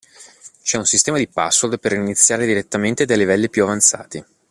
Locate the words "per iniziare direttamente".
1.79-3.05